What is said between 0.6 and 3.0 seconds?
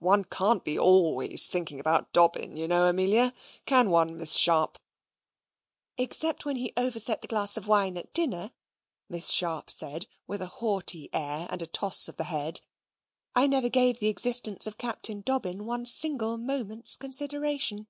be ALWAYS thinking about Dobbin, you know,